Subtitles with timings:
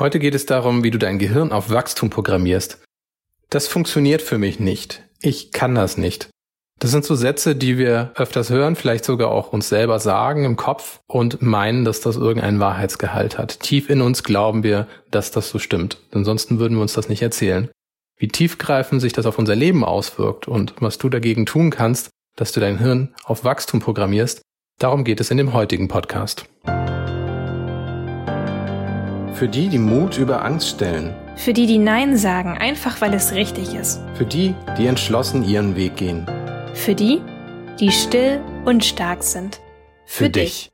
[0.00, 2.82] Heute geht es darum, wie du dein Gehirn auf Wachstum programmierst.
[3.50, 5.02] Das funktioniert für mich nicht.
[5.20, 6.30] Ich kann das nicht.
[6.78, 10.56] Das sind so Sätze, die wir öfters hören, vielleicht sogar auch uns selber sagen im
[10.56, 13.60] Kopf und meinen, dass das irgendeinen Wahrheitsgehalt hat.
[13.60, 15.98] Tief in uns glauben wir, dass das so stimmt.
[16.12, 17.68] Ansonsten würden wir uns das nicht erzählen.
[18.16, 22.52] Wie tiefgreifend sich das auf unser Leben auswirkt und was du dagegen tun kannst, dass
[22.52, 24.40] du dein Hirn auf Wachstum programmierst,
[24.78, 26.46] darum geht es in dem heutigen Podcast.
[29.40, 31.14] Für die, die Mut über Angst stellen.
[31.34, 34.02] Für die, die Nein sagen, einfach weil es richtig ist.
[34.12, 36.26] Für die, die entschlossen ihren Weg gehen.
[36.74, 37.22] Für die,
[37.80, 39.58] die still und stark sind.
[40.04, 40.70] Für, Für dich.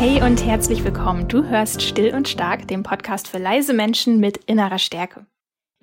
[0.00, 1.28] Hey und herzlich willkommen.
[1.28, 5.24] Du hörst Still und Stark, dem Podcast für leise Menschen mit innerer Stärke.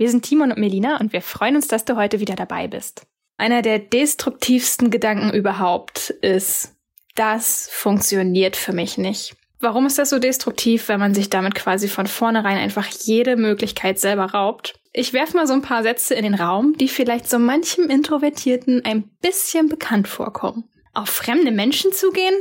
[0.02, 3.06] Wir sind Timon und Melina und wir freuen uns, dass du heute wieder dabei bist.
[3.38, 6.74] Einer der destruktivsten Gedanken überhaupt ist,
[7.14, 9.36] das funktioniert für mich nicht.
[9.60, 14.00] Warum ist das so destruktiv, wenn man sich damit quasi von vornherein einfach jede Möglichkeit
[14.00, 14.74] selber raubt?
[14.92, 18.84] Ich werfe mal so ein paar Sätze in den Raum, die vielleicht so manchem Introvertierten
[18.84, 20.64] ein bisschen bekannt vorkommen.
[20.96, 22.34] Auf fremde Menschen zugehen?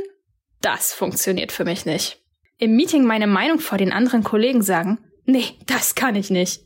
[0.61, 2.23] Das funktioniert für mich nicht.
[2.57, 4.97] Im Meeting meine Meinung vor den anderen Kollegen sagen?
[5.25, 6.61] Nee, das kann ich nicht.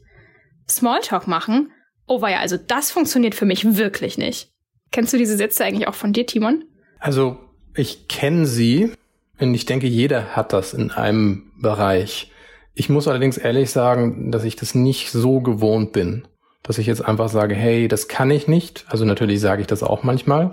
[0.70, 1.72] Smalltalk machen?
[2.08, 4.52] Oh war ja, also das funktioniert für mich wirklich nicht.
[4.92, 6.64] Kennst du diese Sätze eigentlich auch von dir, Timon?
[7.00, 7.38] Also
[7.76, 8.92] ich kenne sie
[9.40, 12.32] und ich denke, jeder hat das in einem Bereich.
[12.74, 16.28] Ich muss allerdings ehrlich sagen, dass ich das nicht so gewohnt bin,
[16.64, 18.86] dass ich jetzt einfach sage, hey, das kann ich nicht.
[18.88, 20.52] Also natürlich sage ich das auch manchmal.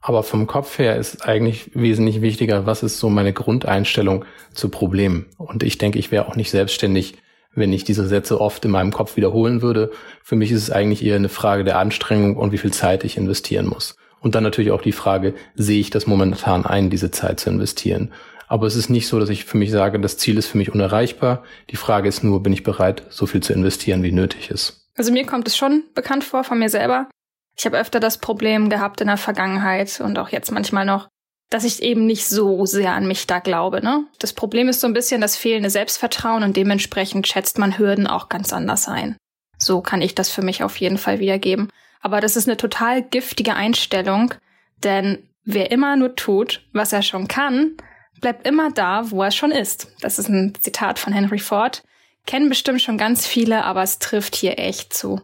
[0.00, 5.26] Aber vom Kopf her ist eigentlich wesentlich wichtiger, was ist so meine Grundeinstellung zu Problemen.
[5.38, 7.14] Und ich denke, ich wäre auch nicht selbstständig,
[7.54, 9.90] wenn ich diese Sätze oft in meinem Kopf wiederholen würde.
[10.22, 13.16] Für mich ist es eigentlich eher eine Frage der Anstrengung und wie viel Zeit ich
[13.16, 13.96] investieren muss.
[14.20, 18.12] Und dann natürlich auch die Frage, sehe ich das momentan ein, diese Zeit zu investieren?
[18.46, 20.72] Aber es ist nicht so, dass ich für mich sage, das Ziel ist für mich
[20.72, 21.42] unerreichbar.
[21.70, 24.88] Die Frage ist nur, bin ich bereit, so viel zu investieren, wie nötig ist?
[24.96, 27.08] Also mir kommt es schon bekannt vor von mir selber.
[27.56, 31.08] Ich habe öfter das Problem gehabt in der Vergangenheit und auch jetzt manchmal noch,
[31.52, 33.82] dass ich eben nicht so sehr an mich da glaube.
[33.82, 34.06] Ne?
[34.18, 38.28] Das Problem ist so ein bisschen das fehlende Selbstvertrauen und dementsprechend schätzt man Hürden auch
[38.28, 39.16] ganz anders ein.
[39.58, 41.68] So kann ich das für mich auf jeden Fall wiedergeben.
[42.00, 44.34] Aber das ist eine total giftige Einstellung,
[44.82, 47.76] denn wer immer nur tut, was er schon kann,
[48.20, 49.88] bleibt immer da, wo er schon ist.
[50.00, 51.82] Das ist ein Zitat von Henry Ford.
[52.26, 55.20] Kennen bestimmt schon ganz viele, aber es trifft hier echt zu.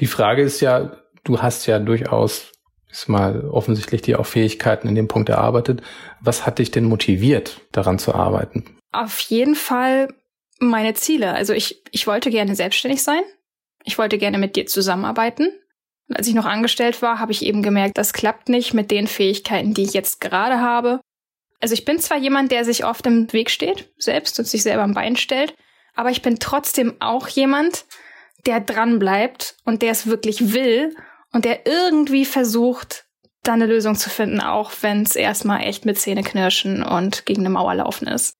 [0.00, 2.52] Die Frage ist ja, du hast ja durchaus
[2.90, 5.82] ist mal offensichtlich dir auch Fähigkeiten in dem Punkt erarbeitet.
[6.20, 8.64] Was hat dich denn motiviert, daran zu arbeiten?
[8.92, 10.08] Auf jeden Fall
[10.58, 11.32] meine Ziele.
[11.34, 13.22] Also ich, ich wollte gerne selbstständig sein.
[13.84, 15.50] Ich wollte gerne mit dir zusammenarbeiten.
[16.08, 19.06] Und als ich noch angestellt war, habe ich eben gemerkt, das klappt nicht mit den
[19.06, 21.00] Fähigkeiten, die ich jetzt gerade habe.
[21.60, 24.82] Also ich bin zwar jemand, der sich oft im Weg steht, selbst und sich selber
[24.82, 25.54] am Bein stellt,
[25.94, 27.86] aber ich bin trotzdem auch jemand,
[28.44, 30.94] der dran bleibt und der es wirklich will
[31.36, 33.04] und der irgendwie versucht,
[33.42, 37.50] da eine Lösung zu finden, auch wenn es erstmal echt mit Zähneknirschen und gegen eine
[37.50, 38.32] Mauer laufen ist.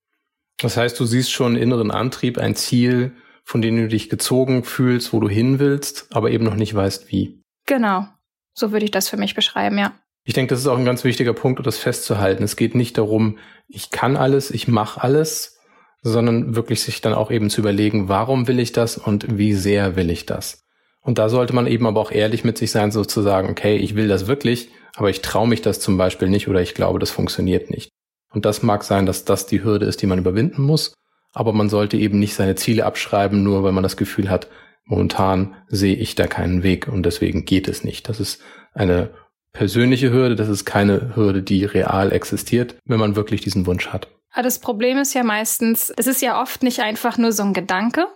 [0.63, 3.13] Das heißt, du siehst schon einen inneren Antrieb, ein Ziel,
[3.45, 7.13] von dem du dich gezogen fühlst, wo du hin willst, aber eben noch nicht weißt,
[7.13, 7.43] wie.
[7.67, 8.07] Genau.
[8.55, 9.93] So würde ich das für mich beschreiben, ja.
[10.25, 12.45] Ich denke, das ist auch ein ganz wichtiger Punkt, um das festzuhalten.
[12.45, 13.37] Es geht nicht darum,
[13.69, 15.59] ich kann alles, ich mache alles,
[16.01, 19.97] sondern wirklich sich dann auch eben zu überlegen, warum will ich das und wie sehr
[19.97, 20.66] will ich das.
[21.07, 24.09] Und da sollte man eben aber auch ehrlich mit sich sein, sozusagen, okay, ich will
[24.09, 27.71] das wirklich, aber ich traue mich das zum Beispiel nicht oder ich glaube, das funktioniert
[27.71, 27.91] nicht.
[28.33, 30.95] Und das mag sein, dass das die Hürde ist, die man überwinden muss,
[31.33, 34.49] aber man sollte eben nicht seine Ziele abschreiben, nur weil man das Gefühl hat,
[34.87, 38.09] Momentan sehe ich da keinen Weg und deswegen geht es nicht.
[38.09, 38.41] Das ist
[38.73, 39.11] eine
[39.53, 44.09] persönliche Hürde, das ist keine Hürde, die real existiert, wenn man wirklich diesen Wunsch hat.
[44.31, 47.53] Aber das Problem ist ja meistens, es ist ja oft nicht einfach nur so ein
[47.53, 48.07] Gedanke.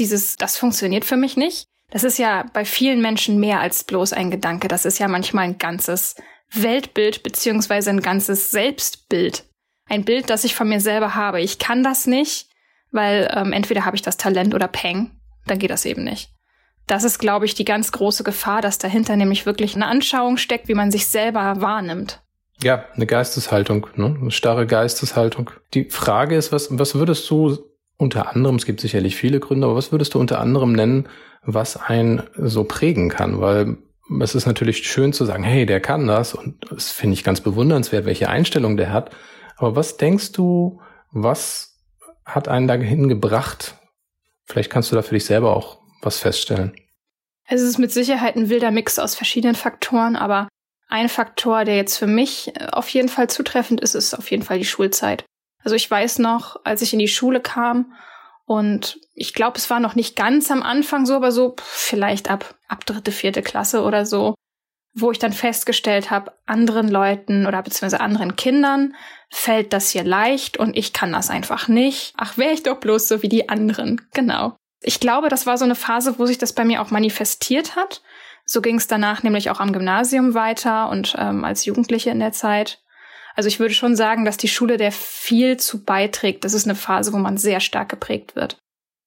[0.00, 1.66] Dieses, das funktioniert für mich nicht.
[1.90, 4.68] Das ist ja bei vielen Menschen mehr als bloß ein Gedanke.
[4.68, 6.16] Das ist ja manchmal ein ganzes
[6.52, 9.44] Weltbild beziehungsweise ein ganzes Selbstbild.
[9.88, 11.40] Ein Bild, das ich von mir selber habe.
[11.40, 12.48] Ich kann das nicht,
[12.90, 15.10] weil ähm, entweder habe ich das Talent oder Peng
[15.46, 16.30] dann geht das eben nicht.
[16.86, 20.68] Das ist, glaube ich, die ganz große Gefahr, dass dahinter nämlich wirklich eine Anschauung steckt,
[20.68, 22.20] wie man sich selber wahrnimmt.
[22.62, 24.16] Ja, eine Geisteshaltung, ne?
[24.20, 25.50] eine starre Geisteshaltung.
[25.72, 27.58] Die Frage ist, was, was würdest du
[27.96, 31.08] unter anderem, es gibt sicherlich viele Gründe, aber was würdest du unter anderem nennen,
[31.46, 33.40] was einen so prägen kann?
[33.40, 33.76] Weil
[34.20, 37.40] es ist natürlich schön zu sagen, hey, der kann das und das finde ich ganz
[37.40, 39.10] bewundernswert, welche Einstellung der hat.
[39.56, 40.80] Aber was denkst du,
[41.10, 41.78] was
[42.24, 43.76] hat einen dahin gebracht,
[44.46, 46.74] Vielleicht kannst du da für dich selber auch was feststellen.
[47.46, 50.48] Es ist mit Sicherheit ein wilder Mix aus verschiedenen Faktoren, aber
[50.88, 54.42] ein Faktor, der jetzt für mich äh, auf jeden Fall zutreffend ist, ist auf jeden
[54.42, 55.24] Fall die Schulzeit.
[55.62, 57.94] Also ich weiß noch, als ich in die Schule kam
[58.46, 62.54] und ich glaube, es war noch nicht ganz am Anfang so, aber so vielleicht ab,
[62.68, 64.34] ab dritte, vierte Klasse oder so,
[64.94, 68.94] wo ich dann festgestellt habe, anderen Leuten oder beziehungsweise anderen Kindern
[69.30, 72.12] fällt das hier leicht und ich kann das einfach nicht.
[72.16, 74.00] Ach, wäre ich doch bloß so wie die anderen.
[74.12, 74.56] Genau.
[74.82, 78.02] Ich glaube, das war so eine Phase, wo sich das bei mir auch manifestiert hat.
[78.44, 82.32] So ging es danach nämlich auch am Gymnasium weiter und ähm, als Jugendliche in der
[82.32, 82.83] Zeit.
[83.34, 86.44] Also ich würde schon sagen, dass die Schule der viel zu beiträgt.
[86.44, 88.58] Das ist eine Phase, wo man sehr stark geprägt wird.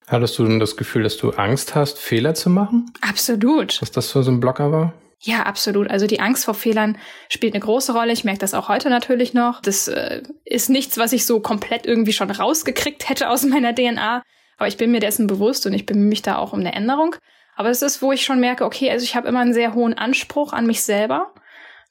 [0.06, 2.92] Hattest du denn das Gefühl, dass du Angst hast, Fehler zu machen?
[3.02, 3.82] Absolut.
[3.82, 4.94] Was das für so ein Blocker war?
[5.20, 5.90] Ja, absolut.
[5.90, 6.98] Also die Angst vor Fehlern
[7.30, 8.14] spielt eine große Rolle.
[8.14, 9.62] Ich merke das auch heute natürlich noch.
[9.62, 14.24] Das äh, ist nichts, was ich so komplett irgendwie schon rausgekriegt hätte aus meiner DNA.
[14.58, 17.16] Aber ich bin mir dessen bewusst und ich bemühe mich da auch um eine Änderung.
[17.56, 19.96] Aber es ist, wo ich schon merke, okay, also ich habe immer einen sehr hohen
[19.96, 21.34] Anspruch an mich selber.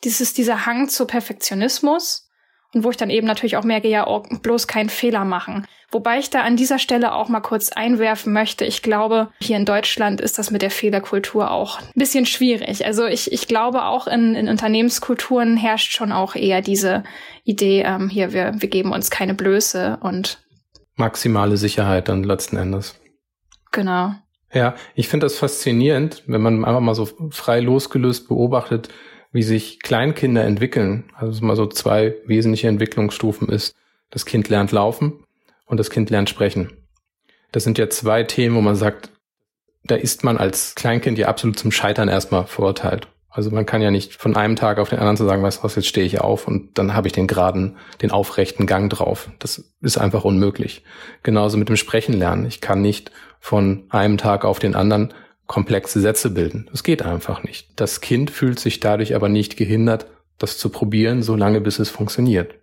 [0.05, 2.25] Dies ist dieser Hang zu Perfektionismus.
[2.76, 5.67] Und wo ich dann eben natürlich auch merke, ja, oh, bloß keinen Fehler machen.
[5.90, 8.67] Wobei ich da an dieser Stelle auch mal kurz einwerfen möchte.
[8.67, 12.84] Ich glaube, hier in Deutschland ist das mit der Fehlerkultur auch ein bisschen schwierig.
[12.84, 17.02] Also ich, ich glaube auch in, in Unternehmenskulturen herrscht schon auch eher diese
[17.44, 20.44] Idee, ähm, hier, wir, wir geben uns keine Blöße und
[20.96, 23.00] maximale Sicherheit dann letzten Endes.
[23.72, 24.12] Genau.
[24.52, 28.90] Ja, ich finde das faszinierend, wenn man einfach mal so frei losgelöst beobachtet,
[29.32, 31.05] wie sich Kleinkinder entwickeln.
[31.14, 33.75] Also mal so zwei wesentliche Entwicklungsstufen ist,
[34.11, 35.25] das Kind lernt laufen
[35.67, 36.73] und das Kind lernt sprechen.
[37.52, 39.11] Das sind ja zwei Themen, wo man sagt,
[39.84, 43.08] da ist man als Kleinkind ja absolut zum Scheitern erstmal verurteilt.
[43.37, 45.64] Also man kann ja nicht von einem Tag auf den anderen zu sagen, weißt du
[45.64, 49.29] was, jetzt stehe ich auf und dann habe ich den geraden, den aufrechten Gang drauf.
[49.38, 50.84] Das ist einfach unmöglich.
[51.22, 52.46] Genauso mit dem Sprechen lernen.
[52.46, 55.12] Ich kann nicht von einem Tag auf den anderen
[55.46, 56.69] komplexe Sätze bilden.
[56.70, 57.69] Das geht einfach nicht.
[57.76, 60.06] Das Kind fühlt sich dadurch aber nicht gehindert,
[60.38, 62.54] das zu probieren, solange bis es funktioniert.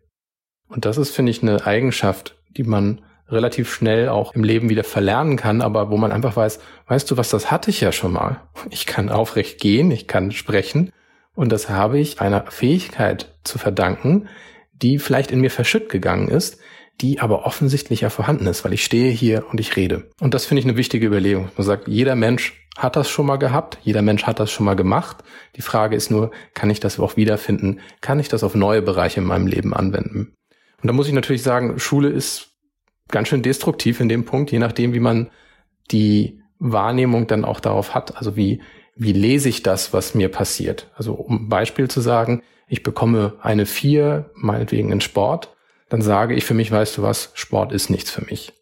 [0.68, 4.84] Und das ist, finde ich, eine Eigenschaft, die man relativ schnell auch im Leben wieder
[4.84, 8.12] verlernen kann, aber wo man einfach weiß, weißt du was, das hatte ich ja schon
[8.12, 8.42] mal.
[8.70, 10.92] Ich kann aufrecht gehen, ich kann sprechen
[11.36, 14.28] und das habe ich einer Fähigkeit zu verdanken,
[14.74, 16.60] die vielleicht in mir verschütt gegangen ist,
[17.02, 20.10] die aber offensichtlich ja vorhanden ist, weil ich stehe hier und ich rede.
[20.20, 21.50] Und das finde ich eine wichtige Überlegung.
[21.58, 24.76] Man sagt, jeder Mensch hat das schon mal gehabt, jeder Mensch hat das schon mal
[24.76, 25.18] gemacht.
[25.56, 27.80] Die Frage ist nur, kann ich das auch wiederfinden?
[28.02, 30.36] Kann ich das auf neue Bereiche in meinem Leben anwenden?
[30.82, 32.50] Und da muss ich natürlich sagen, Schule ist
[33.10, 35.30] ganz schön destruktiv in dem Punkt, je nachdem, wie man
[35.92, 38.18] die Wahrnehmung dann auch darauf hat.
[38.18, 38.62] Also wie,
[38.96, 40.92] wie lese ich das, was mir passiert?
[40.96, 45.56] Also um Beispiel zu sagen, ich bekomme eine vier, meinetwegen in Sport,
[45.90, 48.54] dann sage ich für mich, weißt du was, Sport ist nichts für mich.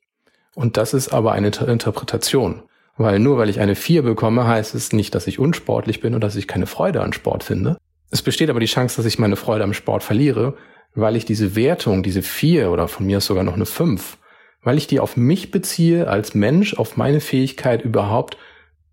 [0.53, 2.63] Und das ist aber eine Interpretation.
[2.97, 6.27] Weil nur weil ich eine 4 bekomme, heißt es nicht, dass ich unsportlich bin oder
[6.27, 7.77] dass ich keine Freude an Sport finde.
[8.09, 10.57] Es besteht aber die Chance, dass ich meine Freude am Sport verliere,
[10.93, 14.17] weil ich diese Wertung, diese 4 oder von mir ist sogar noch eine 5,
[14.61, 18.37] weil ich die auf mich beziehe als Mensch, auf meine Fähigkeit überhaupt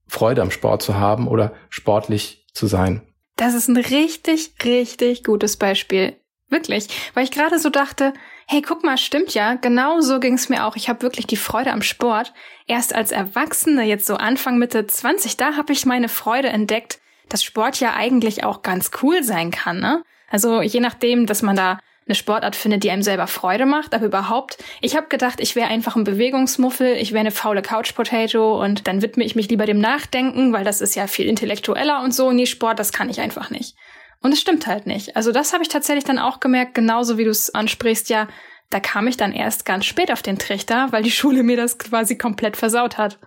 [0.06, 3.02] Freude am Sport zu haben oder sportlich zu sein.
[3.36, 6.16] Das ist ein richtig, richtig gutes Beispiel.
[6.48, 6.88] Wirklich.
[7.14, 8.14] Weil ich gerade so dachte,
[8.50, 10.74] hey, guck mal, stimmt ja, genau so ging es mir auch.
[10.74, 12.32] Ich habe wirklich die Freude am Sport.
[12.66, 16.98] Erst als Erwachsene, jetzt so Anfang, Mitte 20, da habe ich meine Freude entdeckt,
[17.28, 19.80] dass Sport ja eigentlich auch ganz cool sein kann.
[19.80, 20.02] Ne?
[20.30, 24.06] Also je nachdem, dass man da eine Sportart findet, die einem selber Freude macht, aber
[24.06, 28.62] überhaupt, ich habe gedacht, ich wäre einfach ein Bewegungsmuffel, ich wäre eine faule Couch Potato
[28.64, 32.14] und dann widme ich mich lieber dem Nachdenken, weil das ist ja viel intellektueller und
[32.14, 32.32] so.
[32.32, 33.76] Nee, Sport, das kann ich einfach nicht.
[34.20, 35.16] Und es stimmt halt nicht.
[35.16, 38.28] Also das habe ich tatsächlich dann auch gemerkt, genauso wie du es ansprichst, ja,
[38.70, 41.78] da kam ich dann erst ganz spät auf den Trichter, weil die Schule mir das
[41.78, 43.18] quasi komplett versaut hat.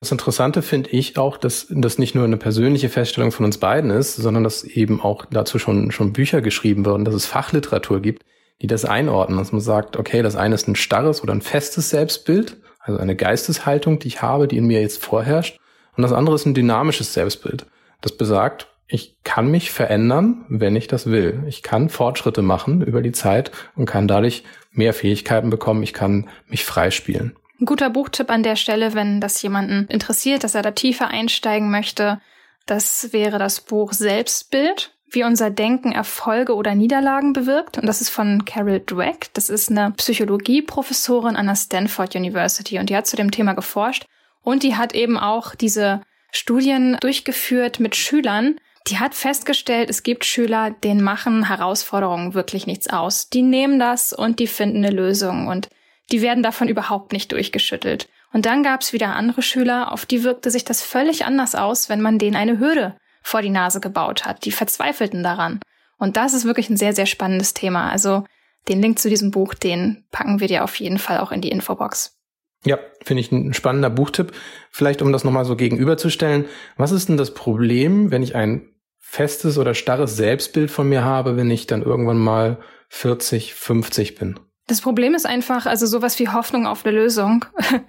[0.00, 3.90] Das Interessante finde ich auch, dass das nicht nur eine persönliche Feststellung von uns beiden
[3.90, 8.22] ist, sondern dass eben auch dazu schon, schon Bücher geschrieben wurden, dass es Fachliteratur gibt,
[8.60, 11.90] die das einordnen, dass man sagt, okay, das eine ist ein starres oder ein festes
[11.90, 15.58] Selbstbild, also eine Geisteshaltung, die ich habe, die in mir jetzt vorherrscht,
[15.96, 17.66] und das andere ist ein dynamisches Selbstbild.
[18.00, 21.44] Das besagt, ich kann mich verändern, wenn ich das will.
[21.48, 25.82] Ich kann Fortschritte machen über die Zeit und kann dadurch mehr Fähigkeiten bekommen.
[25.82, 27.36] Ich kann mich freispielen.
[27.60, 31.70] Ein guter Buchtipp an der Stelle, wenn das jemanden interessiert, dass er da tiefer einsteigen
[31.70, 32.20] möchte,
[32.66, 37.78] das wäre das Buch Selbstbild, wie unser Denken Erfolge oder Niederlagen bewirkt.
[37.78, 39.28] Und das ist von Carol Dweck.
[39.34, 44.06] Das ist eine Psychologieprofessorin an der Stanford University und die hat zu dem Thema geforscht.
[44.42, 48.56] Und die hat eben auch diese Studien durchgeführt mit Schülern,
[48.88, 53.30] die hat festgestellt, es gibt Schüler, denen machen Herausforderungen wirklich nichts aus.
[53.30, 55.68] Die nehmen das und die finden eine Lösung und
[56.12, 58.08] die werden davon überhaupt nicht durchgeschüttelt.
[58.32, 61.88] Und dann gab es wieder andere Schüler, auf die wirkte sich das völlig anders aus,
[61.88, 64.44] wenn man denen eine Hürde vor die Nase gebaut hat.
[64.44, 65.60] Die verzweifelten daran.
[65.98, 67.88] Und das ist wirklich ein sehr, sehr spannendes Thema.
[67.90, 68.24] Also
[68.68, 71.50] den Link zu diesem Buch, den packen wir dir auf jeden Fall auch in die
[71.50, 72.18] Infobox.
[72.66, 74.32] Ja, finde ich ein spannender Buchtipp.
[74.70, 76.46] Vielleicht, um das nochmal so gegenüberzustellen.
[76.76, 78.73] Was ist denn das Problem, wenn ich ein
[79.14, 84.40] festes oder starres Selbstbild von mir habe, wenn ich dann irgendwann mal 40, 50 bin?
[84.66, 87.44] Das Problem ist einfach, also sowas wie Hoffnung auf eine Lösung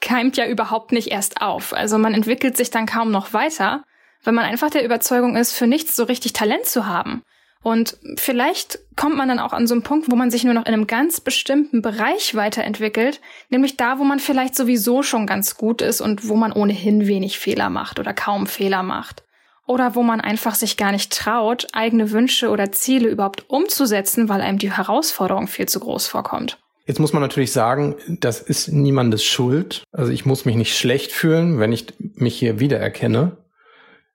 [0.00, 1.72] keimt ja überhaupt nicht erst auf.
[1.72, 3.82] Also man entwickelt sich dann kaum noch weiter,
[4.22, 7.22] weil man einfach der Überzeugung ist, für nichts so richtig Talent zu haben.
[7.62, 10.66] Und vielleicht kommt man dann auch an so einen Punkt, wo man sich nur noch
[10.66, 15.82] in einem ganz bestimmten Bereich weiterentwickelt, nämlich da, wo man vielleicht sowieso schon ganz gut
[15.82, 19.24] ist und wo man ohnehin wenig Fehler macht oder kaum Fehler macht.
[19.70, 24.40] Oder wo man einfach sich gar nicht traut, eigene Wünsche oder Ziele überhaupt umzusetzen, weil
[24.40, 26.58] einem die Herausforderung viel zu groß vorkommt.
[26.86, 29.84] Jetzt muss man natürlich sagen, das ist niemandes Schuld.
[29.92, 33.36] Also ich muss mich nicht schlecht fühlen, wenn ich mich hier wiedererkenne.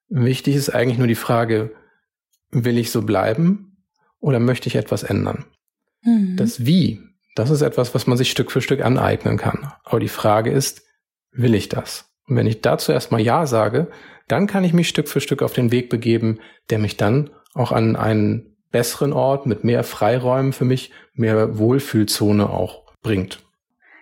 [0.09, 1.73] Wichtig ist eigentlich nur die Frage,
[2.51, 3.77] will ich so bleiben
[4.19, 5.45] oder möchte ich etwas ändern?
[6.01, 6.35] Mhm.
[6.35, 6.99] Das Wie,
[7.35, 9.71] das ist etwas, was man sich Stück für Stück aneignen kann.
[9.85, 10.81] Aber die Frage ist,
[11.31, 12.11] will ich das?
[12.27, 13.87] Und wenn ich dazu erstmal Ja sage,
[14.27, 16.39] dann kann ich mich Stück für Stück auf den Weg begeben,
[16.69, 22.49] der mich dann auch an einen besseren Ort mit mehr Freiräumen für mich, mehr Wohlfühlzone
[22.49, 23.39] auch bringt.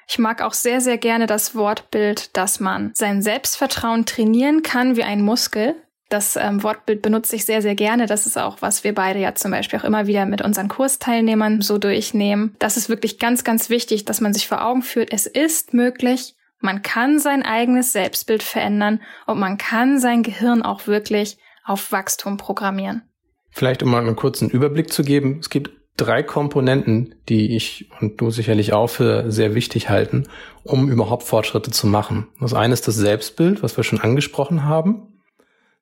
[0.08, 5.03] Ich mag auch sehr, sehr gerne das Wortbild, dass man sein Selbstvertrauen trainieren kann wie
[5.03, 5.75] ein Muskel.
[6.10, 8.06] Das ähm, Wortbild benutze ich sehr, sehr gerne.
[8.06, 11.62] Das ist auch, was wir beide ja zum Beispiel auch immer wieder mit unseren Kursteilnehmern
[11.62, 12.56] so durchnehmen.
[12.60, 16.36] Das ist wirklich ganz, ganz wichtig, dass man sich vor Augen führt, es ist möglich,
[16.63, 22.38] man kann sein eigenes Selbstbild verändern und man kann sein Gehirn auch wirklich auf Wachstum
[22.38, 23.03] programmieren.
[23.51, 25.39] Vielleicht um mal einen kurzen Überblick zu geben.
[25.41, 30.27] Es gibt drei Komponenten, die ich und du sicherlich auch für sehr wichtig halten,
[30.63, 32.27] um überhaupt Fortschritte zu machen.
[32.39, 35.22] Das eine ist das Selbstbild, was wir schon angesprochen haben.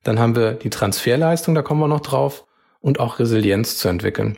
[0.02, 2.44] Dann haben wir die Transferleistung, da kommen wir noch drauf,
[2.80, 4.36] und auch Resilienz zu entwickeln.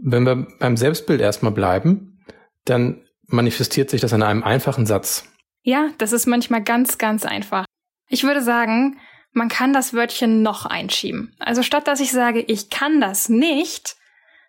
[0.00, 2.22] Wenn wir beim Selbstbild erstmal bleiben,
[2.64, 5.24] dann manifestiert sich das in einem einfachen Satz.
[5.66, 7.64] Ja, das ist manchmal ganz, ganz einfach.
[8.08, 9.00] Ich würde sagen,
[9.32, 11.34] man kann das Wörtchen noch einschieben.
[11.40, 13.96] Also statt dass ich sage, ich kann das nicht,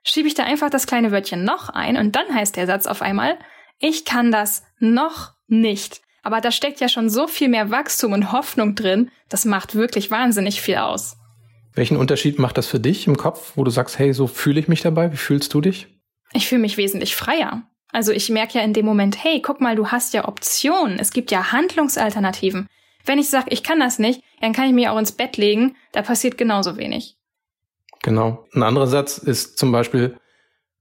[0.03, 3.01] schiebe ich da einfach das kleine Wörtchen noch ein und dann heißt der Satz auf
[3.01, 3.39] einmal,
[3.79, 6.01] ich kann das noch nicht.
[6.21, 9.09] Aber da steckt ja schon so viel mehr Wachstum und Hoffnung drin.
[9.27, 11.17] Das macht wirklich wahnsinnig viel aus.
[11.73, 14.67] Welchen Unterschied macht das für dich im Kopf, wo du sagst, hey, so fühle ich
[14.67, 15.11] mich dabei?
[15.11, 15.87] Wie fühlst du dich?
[16.33, 17.63] Ich fühle mich wesentlich freier.
[17.97, 20.99] Also ich merke ja in dem Moment, hey, guck mal, du hast ja Optionen.
[20.99, 22.69] Es gibt ja Handlungsalternativen.
[23.03, 25.75] Wenn ich sage, ich kann das nicht, dann kann ich mich auch ins Bett legen.
[25.93, 27.15] Da passiert genauso wenig.
[28.03, 28.45] Genau.
[28.53, 30.15] Ein anderer Satz ist zum Beispiel,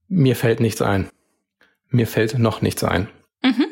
[0.07, 1.09] mir fällt nichts ein.
[1.89, 3.09] Mir fällt noch nichts ein.
[3.41, 3.65] Mhm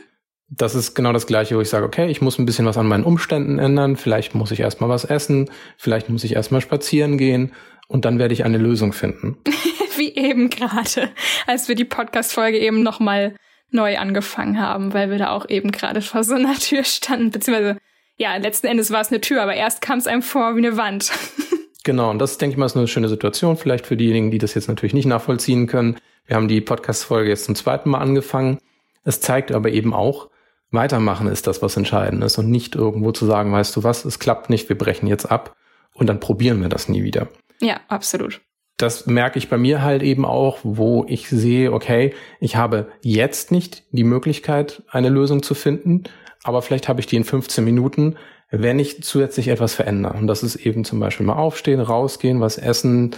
[0.48, 2.88] das ist genau das Gleiche, wo ich sage, okay, ich muss ein bisschen was an
[2.88, 7.52] meinen Umständen ändern, vielleicht muss ich erstmal was essen, vielleicht muss ich erstmal spazieren gehen
[7.88, 9.38] und dann werde ich eine Lösung finden.
[10.06, 11.10] Wie eben gerade,
[11.48, 13.34] als wir die Podcast-Folge eben nochmal
[13.72, 17.80] neu angefangen haben, weil wir da auch eben gerade vor so einer Tür standen, beziehungsweise,
[18.16, 20.78] ja, letzten Endes war es eine Tür, aber erst kam es einem vor wie eine
[20.78, 21.12] Wand.
[21.84, 24.54] genau, und das, denke ich mal, ist eine schöne Situation, vielleicht für diejenigen, die das
[24.54, 25.98] jetzt natürlich nicht nachvollziehen können.
[26.28, 28.60] Wir haben die Podcast-Folge jetzt zum zweiten Mal angefangen.
[29.06, 30.30] Es zeigt aber eben auch,
[30.70, 34.20] Weitermachen ist das, was entscheidend ist und nicht irgendwo zu sagen, weißt du was, es
[34.20, 35.56] klappt nicht, wir brechen jetzt ab
[35.96, 37.28] und dann probieren wir das nie wieder.
[37.60, 38.42] Ja, absolut.
[38.78, 43.52] Das merke ich bei mir halt eben auch, wo ich sehe, okay, ich habe jetzt
[43.52, 46.04] nicht die Möglichkeit, eine Lösung zu finden,
[46.44, 48.18] aber vielleicht habe ich die in 15 Minuten,
[48.52, 50.18] wenn ich zusätzlich etwas verändere.
[50.18, 53.16] Und das ist eben zum Beispiel mal aufstehen, rausgehen, was essen,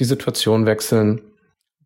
[0.00, 1.20] die Situation wechseln.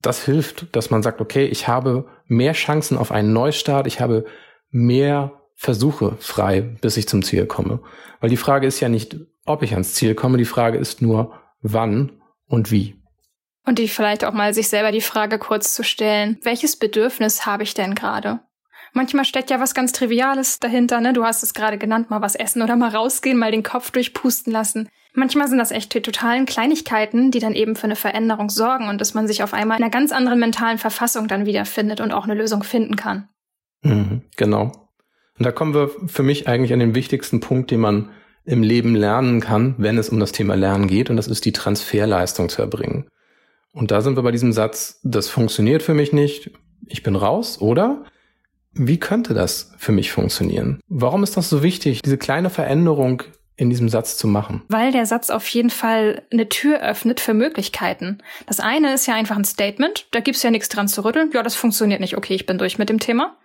[0.00, 4.24] Das hilft, dass man sagt, okay, ich habe mehr Chancen auf einen Neustart, ich habe
[4.70, 7.80] mehr Versuche frei, bis ich zum Ziel komme.
[8.20, 11.34] Weil die Frage ist ja nicht, ob ich ans Ziel komme, die Frage ist nur,
[11.60, 12.21] wann
[12.52, 12.96] und wie.
[13.64, 17.62] Und die vielleicht auch mal sich selber die Frage kurz zu stellen, welches Bedürfnis habe
[17.62, 18.40] ich denn gerade?
[18.92, 21.14] Manchmal steckt ja was ganz Triviales dahinter, ne?
[21.14, 24.52] Du hast es gerade genannt, mal was essen oder mal rausgehen, mal den Kopf durchpusten
[24.52, 24.88] lassen.
[25.14, 29.00] Manchmal sind das echt die totalen Kleinigkeiten, die dann eben für eine Veränderung sorgen und
[29.00, 32.24] dass man sich auf einmal in einer ganz anderen mentalen Verfassung dann wiederfindet und auch
[32.24, 33.28] eine Lösung finden kann.
[33.82, 34.90] Mhm, genau.
[35.38, 38.10] Und da kommen wir für mich eigentlich an den wichtigsten Punkt, den man
[38.44, 41.52] im Leben lernen kann, wenn es um das Thema Lernen geht, und das ist die
[41.52, 43.06] Transferleistung zu erbringen.
[43.72, 46.50] Und da sind wir bei diesem Satz, das funktioniert für mich nicht,
[46.86, 48.04] ich bin raus, oder?
[48.72, 50.80] Wie könnte das für mich funktionieren?
[50.88, 53.22] Warum ist das so wichtig, diese kleine Veränderung
[53.56, 54.62] in diesem Satz zu machen?
[54.68, 58.18] Weil der Satz auf jeden Fall eine Tür öffnet für Möglichkeiten.
[58.46, 61.30] Das eine ist ja einfach ein Statement, da gibt's ja nichts dran zu rütteln.
[61.32, 62.16] Ja, das funktioniert nicht.
[62.16, 63.36] Okay, ich bin durch mit dem Thema.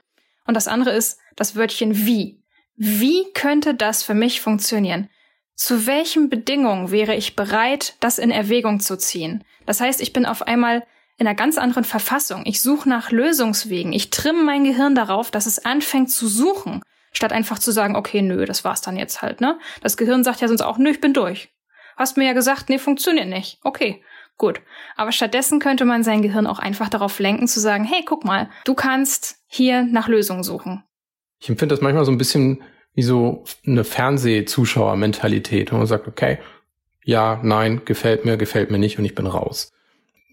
[0.45, 2.41] Und das andere ist das Wörtchen wie.
[2.77, 5.09] Wie könnte das für mich funktionieren?
[5.55, 9.43] Zu welchen Bedingungen wäre ich bereit, das in Erwägung zu ziehen?
[9.65, 10.85] Das heißt, ich bin auf einmal
[11.17, 12.43] in einer ganz anderen Verfassung.
[12.45, 13.91] Ich suche nach Lösungswegen.
[13.93, 18.21] Ich trimme mein Gehirn darauf, dass es anfängt zu suchen, statt einfach zu sagen, okay,
[18.21, 19.57] nö, das war's dann jetzt halt, ne?
[19.81, 21.49] Das Gehirn sagt ja sonst auch, nö, ich bin durch.
[21.95, 23.57] Hast mir ja gesagt, nee, funktioniert nicht.
[23.63, 24.03] Okay,
[24.37, 24.61] gut.
[24.95, 28.51] Aber stattdessen könnte man sein Gehirn auch einfach darauf lenken, zu sagen, hey, guck mal,
[28.65, 30.83] du kannst hier nach Lösungen suchen.
[31.39, 32.63] Ich empfinde das manchmal so ein bisschen
[32.93, 36.39] wie so eine Fernsehzuschauermentalität, wo man sagt, okay,
[37.03, 39.71] ja, nein, gefällt mir, gefällt mir nicht und ich bin raus.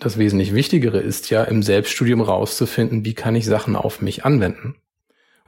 [0.01, 4.77] Das wesentlich Wichtigere ist ja, im Selbststudium rauszufinden, wie kann ich Sachen auf mich anwenden.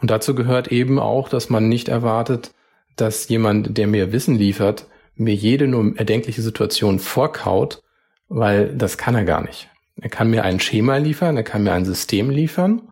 [0.00, 2.52] Und dazu gehört eben auch, dass man nicht erwartet,
[2.96, 7.82] dass jemand, der mir Wissen liefert, mir jede nur erdenkliche Situation vorkaut,
[8.28, 9.68] weil das kann er gar nicht.
[10.00, 12.82] Er kann mir ein Schema liefern, er kann mir ein System liefern,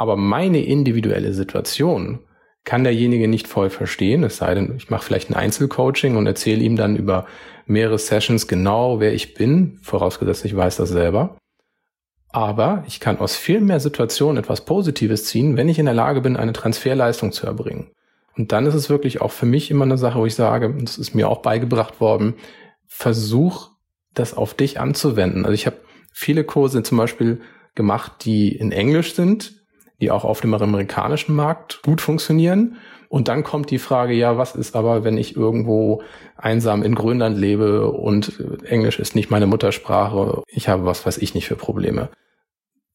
[0.00, 2.20] aber meine individuelle Situation
[2.64, 6.62] kann derjenige nicht voll verstehen, es sei denn, ich mache vielleicht ein Einzelcoaching und erzähle
[6.62, 7.26] ihm dann über
[7.66, 11.36] mehrere Sessions genau, wer ich bin, vorausgesetzt ich weiß das selber.
[12.30, 16.22] Aber ich kann aus viel mehr Situationen etwas Positives ziehen, wenn ich in der Lage
[16.22, 17.90] bin, eine Transferleistung zu erbringen.
[18.38, 20.96] Und dann ist es wirklich auch für mich immer eine Sache, wo ich sage, das
[20.96, 22.36] ist mir auch beigebracht worden,
[22.86, 23.72] versuch
[24.14, 25.44] das auf dich anzuwenden.
[25.44, 25.76] Also ich habe
[26.10, 27.42] viele Kurse zum Beispiel
[27.74, 29.59] gemacht, die in Englisch sind,
[30.00, 32.76] die auch auf dem amerikanischen Markt gut funktionieren.
[33.08, 36.02] Und dann kommt die Frage, ja, was ist aber, wenn ich irgendwo
[36.36, 41.34] einsam in Grönland lebe und Englisch ist nicht meine Muttersprache, ich habe was weiß ich
[41.34, 42.08] nicht für Probleme.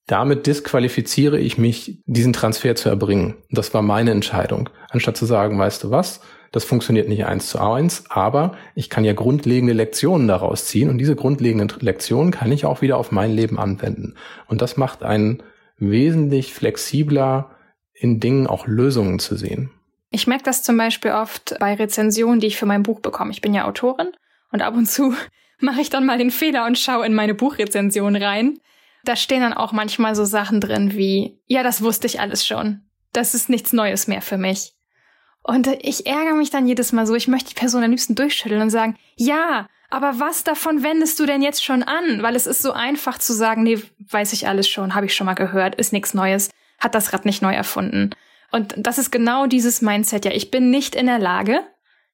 [0.07, 3.35] Damit disqualifiziere ich mich, diesen Transfer zu erbringen.
[3.49, 4.69] Das war meine Entscheidung.
[4.89, 6.21] Anstatt zu sagen, weißt du was,
[6.51, 10.99] das funktioniert nicht eins zu eins, aber ich kann ja grundlegende Lektionen daraus ziehen und
[10.99, 14.13] diese grundlegenden Lektionen kann ich auch wieder auf mein Leben anwenden.
[14.47, 15.43] Und das macht einen
[15.77, 17.55] wesentlich flexibler
[17.93, 19.71] in Dingen auch Lösungen zu sehen.
[20.09, 23.31] Ich merke das zum Beispiel oft bei Rezensionen, die ich für mein Buch bekomme.
[23.31, 24.11] Ich bin ja Autorin
[24.51, 25.13] und ab und zu
[25.59, 28.59] mache ich dann mal den Fehler und schaue in meine Buchrezension rein.
[29.03, 32.81] Da stehen dann auch manchmal so Sachen drin wie, ja, das wusste ich alles schon.
[33.13, 34.73] Das ist nichts Neues mehr für mich.
[35.43, 38.61] Und ich ärgere mich dann jedes Mal so, ich möchte die Person am liebsten durchschütteln
[38.61, 42.21] und sagen, ja, aber was davon wendest du denn jetzt schon an?
[42.21, 45.25] Weil es ist so einfach zu sagen, nee, weiß ich alles schon, habe ich schon
[45.25, 48.11] mal gehört, ist nichts Neues, hat das Rad nicht neu erfunden.
[48.51, 51.61] Und das ist genau dieses Mindset, ja, ich bin nicht in der Lage,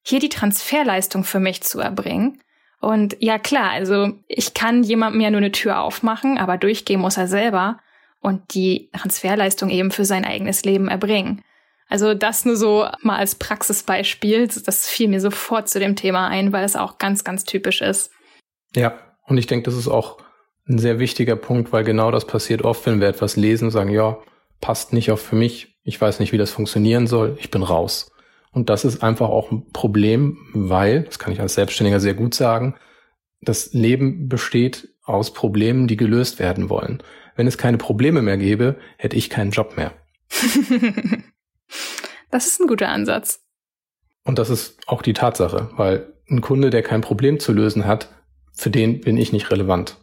[0.04, 2.42] hier die Transferleistung für mich zu erbringen.
[2.80, 7.18] Und ja, klar, also ich kann jemandem ja nur eine Tür aufmachen, aber durchgehen muss
[7.18, 7.80] er selber
[8.20, 11.44] und die Transferleistung eben für sein eigenes Leben erbringen.
[11.92, 14.48] Also das nur so mal als Praxisbeispiel.
[14.48, 18.12] Das fiel mir sofort zu dem Thema ein, weil es auch ganz, ganz typisch ist.
[18.74, 20.18] Ja, und ich denke, das ist auch
[20.70, 23.90] ein sehr wichtiger Punkt, weil genau das passiert oft, wenn wir etwas lesen und sagen,
[23.90, 24.18] ja,
[24.62, 28.10] passt nicht auf für mich, ich weiß nicht, wie das funktionieren soll, ich bin raus.
[28.54, 32.34] Und das ist einfach auch ein Problem, weil, das kann ich als Selbstständiger sehr gut
[32.34, 32.76] sagen,
[33.42, 37.04] das Leben besteht aus Problemen, die gelöst werden wollen.
[37.36, 39.92] Wenn es keine Probleme mehr gäbe, hätte ich keinen Job mehr.
[42.32, 43.42] Das ist ein guter Ansatz.
[44.24, 48.10] Und das ist auch die Tatsache, weil ein Kunde, der kein Problem zu lösen hat,
[48.54, 49.98] für den bin ich nicht relevant.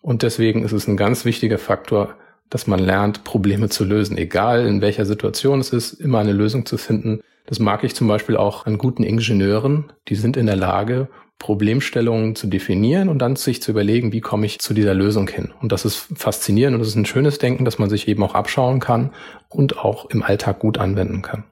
[0.00, 2.16] Und deswegen ist es ein ganz wichtiger Faktor,
[2.48, 6.64] dass man lernt, Probleme zu lösen, egal in welcher Situation es ist, immer eine Lösung
[6.64, 7.20] zu finden.
[7.46, 12.34] Das mag ich zum Beispiel auch an guten Ingenieuren, die sind in der Lage, Problemstellungen
[12.34, 15.52] zu definieren und dann sich zu überlegen, wie komme ich zu dieser Lösung hin.
[15.60, 18.34] Und das ist faszinierend und das ist ein schönes Denken, dass man sich eben auch
[18.34, 19.12] abschauen kann
[19.48, 21.44] und auch im Alltag gut anwenden kann.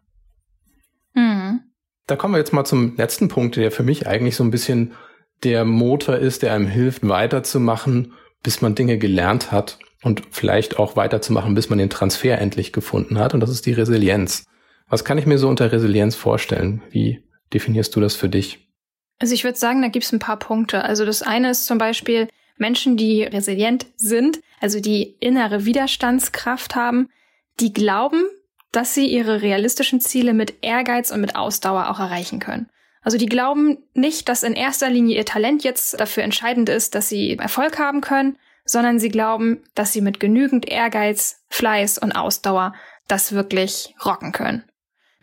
[2.07, 4.93] Da kommen wir jetzt mal zum letzten Punkt, der für mich eigentlich so ein bisschen
[5.43, 8.13] der Motor ist, der einem hilft, weiterzumachen,
[8.43, 13.19] bis man Dinge gelernt hat und vielleicht auch weiterzumachen, bis man den Transfer endlich gefunden
[13.19, 13.35] hat.
[13.35, 14.45] Und das ist die Resilienz.
[14.89, 16.83] Was kann ich mir so unter Resilienz vorstellen?
[16.91, 18.69] Wie definierst du das für dich?
[19.19, 20.85] Also ich würde sagen, da gibt es ein paar Punkte.
[20.85, 27.09] Also das eine ist zum Beispiel Menschen, die resilient sind, also die innere Widerstandskraft haben,
[27.61, 28.25] die glauben,
[28.75, 32.69] dass sie ihre realistischen Ziele mit Ehrgeiz und mit Ausdauer auch erreichen können.
[33.03, 37.09] Also die glauben nicht, dass in erster Linie ihr Talent jetzt dafür entscheidend ist, dass
[37.09, 42.75] sie Erfolg haben können, sondern sie glauben, dass sie mit genügend Ehrgeiz, Fleiß und Ausdauer
[43.07, 44.65] das wirklich rocken können.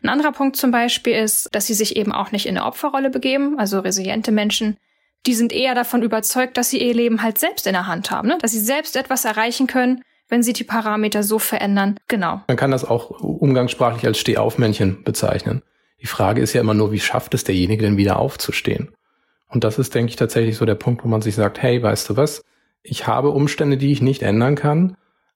[0.04, 3.10] Ein anderer Punkt zum Beispiel ist, dass sie sich eben auch nicht in eine Opferrolle
[3.10, 4.78] begeben, also resiliente Menschen.
[5.26, 8.28] Die sind eher davon überzeugt, dass sie ihr Leben halt selbst in der Hand haben,
[8.28, 8.38] ne?
[8.42, 11.98] dass sie selbst etwas erreichen können, wenn sie die Parameter so verändern.
[12.08, 12.42] Genau.
[12.48, 15.62] Man kann das auch umgangssprachlich als Stehaufmännchen bezeichnen.
[16.02, 18.96] Die Frage ist ja immer nur, wie schafft es derjenige denn wieder aufzustehen?
[19.50, 22.10] Und das ist, denke ich, tatsächlich so der Punkt, wo man sich sagt, hey, weißt
[22.10, 22.42] du was?
[22.82, 24.96] Ich habe Umstände, die ich nicht ändern kann,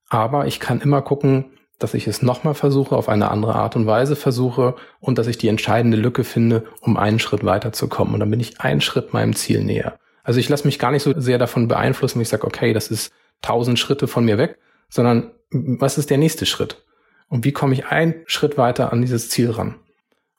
[0.10, 1.46] aber ich kann immer gucken,
[1.78, 5.38] dass ich es nochmal versuche, auf eine andere Art und Weise versuche und dass ich
[5.38, 8.14] die entscheidende Lücke finde, um einen Schritt weiterzukommen.
[8.14, 10.00] Und dann bin ich einen Schritt meinem Ziel näher.
[10.24, 12.88] Also ich lasse mich gar nicht so sehr davon beeinflussen, wie ich sage, okay, das
[12.88, 14.58] ist tausend Schritte von mir weg,
[14.96, 16.84] sondern was ist der nächste Schritt?
[17.28, 19.76] Und wie komme ich einen Schritt weiter an dieses Ziel ran?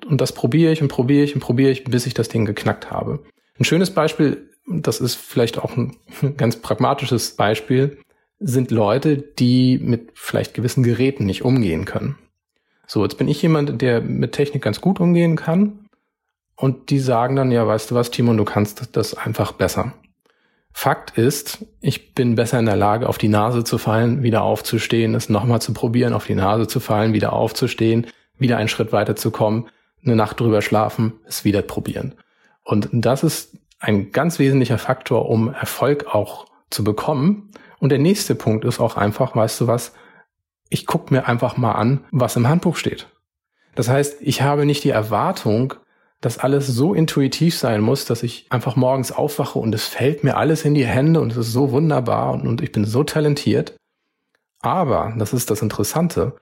[0.06, 2.90] Und das probiere ich und probiere ich und probiere ich, bis ich das Ding geknackt
[2.90, 3.22] habe.
[3.58, 5.96] Ein schönes Beispiel, das ist vielleicht auch ein
[6.36, 7.98] ganz pragmatisches Beispiel,
[8.38, 12.18] sind Leute, die mit vielleicht gewissen Geräten nicht umgehen können.
[12.86, 15.86] So, jetzt bin ich jemand, der mit Technik ganz gut umgehen kann.
[16.54, 19.92] Und die sagen dann, ja, weißt du was, Timon, du kannst das einfach besser.
[20.78, 25.14] Fakt ist, ich bin besser in der Lage, auf die Nase zu fallen, wieder aufzustehen,
[25.14, 29.16] es nochmal zu probieren, auf die Nase zu fallen, wieder aufzustehen, wieder einen Schritt weiter
[29.16, 29.70] zu kommen,
[30.04, 32.14] eine Nacht drüber schlafen, es wieder probieren.
[32.62, 37.50] Und das ist ein ganz wesentlicher Faktor, um Erfolg auch zu bekommen.
[37.78, 39.94] Und der nächste Punkt ist auch einfach, weißt du was,
[40.68, 43.08] ich gucke mir einfach mal an, was im Handbuch steht.
[43.76, 45.72] Das heißt, ich habe nicht die Erwartung,
[46.20, 50.36] dass alles so intuitiv sein muss, dass ich einfach morgens aufwache und es fällt mir
[50.36, 53.76] alles in die Hände und es ist so wunderbar und, und ich bin so talentiert.
[54.60, 56.36] Aber, das ist das Interessante,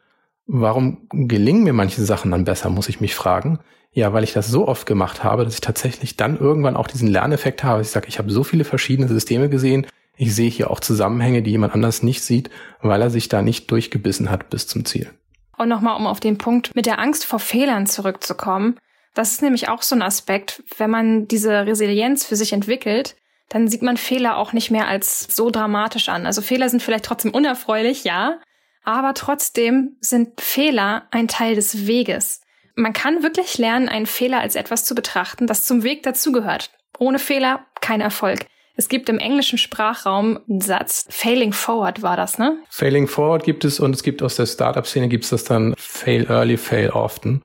[0.47, 3.59] warum gelingen mir manche Sachen dann besser, muss ich mich fragen.
[3.93, 7.07] Ja, weil ich das so oft gemacht habe, dass ich tatsächlich dann irgendwann auch diesen
[7.07, 7.83] Lerneffekt habe.
[7.83, 11.51] Ich sage, ich habe so viele verschiedene Systeme gesehen, ich sehe hier auch Zusammenhänge, die
[11.51, 15.11] jemand anders nicht sieht, weil er sich da nicht durchgebissen hat bis zum Ziel.
[15.57, 18.77] Und nochmal, um auf den Punkt mit der Angst vor Fehlern zurückzukommen.
[19.15, 23.17] Das ist nämlich auch so ein Aspekt, wenn man diese Resilienz für sich entwickelt,
[23.49, 26.27] dann sieht man Fehler auch nicht mehr als so dramatisch an.
[26.27, 28.41] Also Fehler sind vielleicht trotzdem unerfreulich, ja,
[28.83, 32.41] aber trotzdem sind Fehler ein Teil des Weges.
[32.75, 36.71] Man kann wirklich lernen, einen Fehler als etwas zu betrachten, das zum Weg dazugehört.
[36.99, 38.47] Ohne Fehler kein Erfolg.
[38.77, 42.59] Es gibt im englischen Sprachraum einen Satz, Failing Forward war das, ne?
[42.69, 46.27] Failing Forward gibt es und es gibt aus der Startup-Szene gibt es das dann Fail
[46.29, 47.43] Early, Fail Often.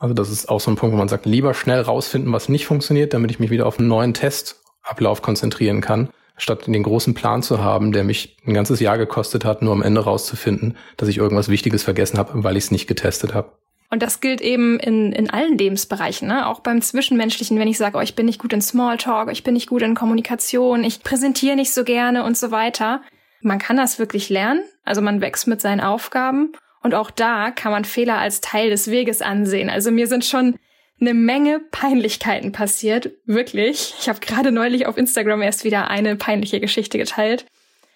[0.00, 2.66] Also das ist auch so ein Punkt, wo man sagt, lieber schnell rausfinden, was nicht
[2.66, 6.08] funktioniert, damit ich mich wieder auf einen neuen Testablauf konzentrieren kann,
[6.38, 9.82] statt den großen Plan zu haben, der mich ein ganzes Jahr gekostet hat, nur am
[9.82, 13.52] Ende rauszufinden, dass ich irgendwas Wichtiges vergessen habe, weil ich es nicht getestet habe.
[13.90, 16.46] Und das gilt eben in, in allen Lebensbereichen, ne?
[16.46, 19.52] auch beim Zwischenmenschlichen, wenn ich sage, oh, ich bin nicht gut in Smalltalk, ich bin
[19.52, 23.02] nicht gut in Kommunikation, ich präsentiere nicht so gerne und so weiter.
[23.42, 27.72] Man kann das wirklich lernen, also man wächst mit seinen Aufgaben und auch da kann
[27.72, 29.70] man Fehler als Teil des Weges ansehen.
[29.70, 30.58] Also mir sind schon
[31.00, 33.94] eine Menge Peinlichkeiten passiert, wirklich.
[33.98, 37.46] Ich habe gerade neulich auf Instagram erst wieder eine peinliche Geschichte geteilt.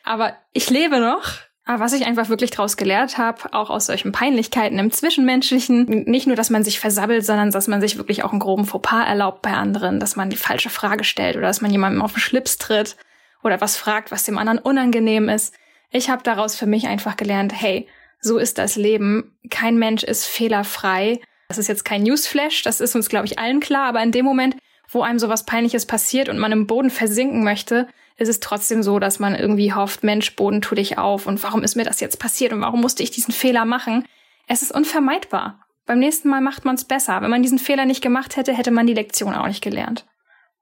[0.04, 4.12] Aber ich lebe noch aber was ich einfach wirklich daraus gelehrt habe, auch aus solchen
[4.12, 8.32] Peinlichkeiten im Zwischenmenschlichen, nicht nur, dass man sich versabbelt, sondern dass man sich wirklich auch
[8.32, 11.70] einen groben Fauxpas erlaubt bei anderen, dass man die falsche Frage stellt oder dass man
[11.70, 12.96] jemandem auf den Schlips tritt
[13.42, 15.54] oder was fragt, was dem anderen unangenehm ist.
[15.90, 17.88] Ich habe daraus für mich einfach gelernt, hey,
[18.24, 19.36] so ist das Leben.
[19.50, 21.20] Kein Mensch ist fehlerfrei.
[21.48, 24.24] Das ist jetzt kein Newsflash, das ist uns, glaube ich, allen klar, aber in dem
[24.24, 24.56] Moment,
[24.88, 28.98] wo einem sowas Peinliches passiert und man im Boden versinken möchte, ist es trotzdem so,
[28.98, 32.18] dass man irgendwie hofft, Mensch, Boden, tu dich auf und warum ist mir das jetzt
[32.18, 34.06] passiert und warum musste ich diesen Fehler machen?
[34.48, 35.60] Es ist unvermeidbar.
[35.86, 37.20] Beim nächsten Mal macht man es besser.
[37.20, 40.06] Wenn man diesen Fehler nicht gemacht hätte, hätte man die Lektion auch nicht gelernt.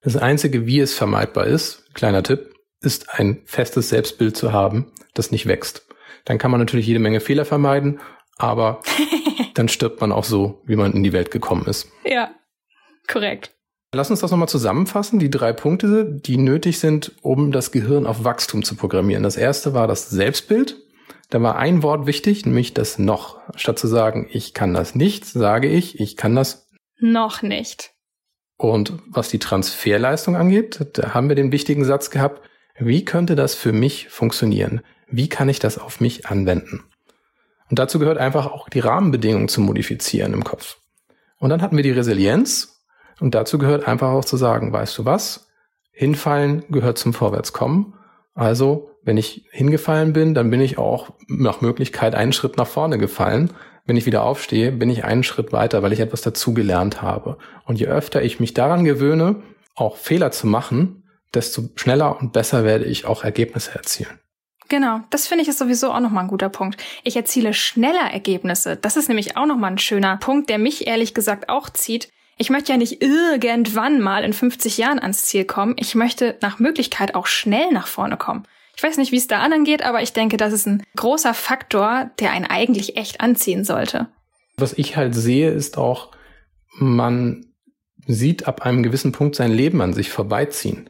[0.02, 5.30] Das Einzige, wie es vermeidbar ist, kleiner Tipp, ist ein festes Selbstbild zu haben, das
[5.30, 5.86] nicht wächst.
[6.24, 8.00] Dann kann man natürlich jede Menge Fehler vermeiden,
[8.36, 8.80] aber
[9.54, 11.88] dann stirbt man auch so, wie man in die Welt gekommen ist.
[12.04, 12.30] Ja,
[13.08, 13.54] korrekt.
[13.94, 18.24] Lass uns das nochmal zusammenfassen, die drei Punkte, die nötig sind, um das Gehirn auf
[18.24, 19.22] Wachstum zu programmieren.
[19.22, 20.78] Das erste war das Selbstbild.
[21.28, 23.40] Da war ein Wort wichtig, nämlich das noch.
[23.54, 27.90] Statt zu sagen, ich kann das nicht, sage ich, ich kann das noch nicht.
[28.56, 32.40] Und was die Transferleistung angeht, da haben wir den wichtigen Satz gehabt,
[32.78, 34.80] wie könnte das für mich funktionieren?
[35.12, 36.84] Wie kann ich das auf mich anwenden?
[37.70, 40.78] Und dazu gehört einfach auch die Rahmenbedingungen zu modifizieren im Kopf.
[41.38, 42.80] Und dann hatten wir die Resilienz,
[43.20, 45.48] und dazu gehört einfach auch zu sagen, weißt du was?
[45.92, 47.94] Hinfallen gehört zum Vorwärtskommen.
[48.34, 52.98] Also, wenn ich hingefallen bin, dann bin ich auch nach Möglichkeit einen Schritt nach vorne
[52.98, 53.50] gefallen.
[53.84, 57.36] Wenn ich wieder aufstehe, bin ich einen Schritt weiter, weil ich etwas dazugelernt habe.
[57.64, 59.42] Und je öfter ich mich daran gewöhne,
[59.74, 64.18] auch Fehler zu machen, desto schneller und besser werde ich auch Ergebnisse erzielen.
[64.72, 66.82] Genau, das finde ich ist sowieso auch nochmal ein guter Punkt.
[67.04, 68.74] Ich erziele schneller Ergebnisse.
[68.74, 72.08] Das ist nämlich auch nochmal ein schöner Punkt, der mich ehrlich gesagt auch zieht.
[72.38, 75.74] Ich möchte ja nicht irgendwann mal in 50 Jahren ans Ziel kommen.
[75.78, 78.44] Ich möchte nach Möglichkeit auch schnell nach vorne kommen.
[78.74, 81.34] Ich weiß nicht, wie es da anderen geht, aber ich denke, das ist ein großer
[81.34, 84.08] Faktor, der einen eigentlich echt anziehen sollte.
[84.56, 86.12] Was ich halt sehe, ist auch,
[86.78, 87.44] man
[88.06, 90.88] sieht ab einem gewissen Punkt sein Leben an sich vorbeiziehen.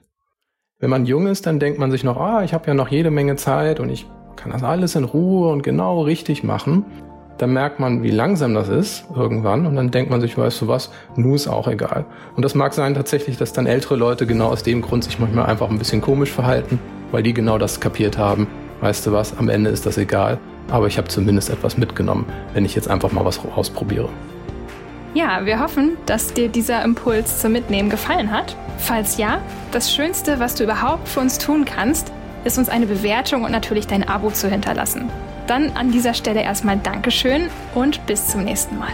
[0.83, 3.13] Wenn man jung ist, dann denkt man sich noch, ah, ich habe ja noch jede
[3.13, 6.85] Menge Zeit und ich kann das alles in Ruhe und genau richtig machen.
[7.39, 10.69] dann merkt man, wie langsam das ist irgendwann und dann denkt man sich, weißt du
[10.69, 12.05] was, nu ist auch egal.
[12.35, 15.47] Und das mag sein tatsächlich, dass dann ältere Leute genau aus dem Grund sich manchmal
[15.47, 16.81] einfach ein bisschen komisch verhalten,
[17.13, 18.49] weil die genau das kapiert haben.
[18.81, 22.65] Weißt du was, am Ende ist das egal, aber ich habe zumindest etwas mitgenommen, wenn
[22.65, 24.09] ich jetzt einfach mal was ausprobiere.
[25.15, 28.57] Ja, wir hoffen, dass dir dieser Impuls zum Mitnehmen gefallen hat.
[28.79, 32.11] Falls ja, das Schönste, was du überhaupt für uns tun kannst,
[32.45, 35.11] ist uns eine Bewertung und natürlich dein Abo zu hinterlassen.
[35.47, 38.93] Dann an dieser Stelle erstmal Dankeschön und bis zum nächsten Mal.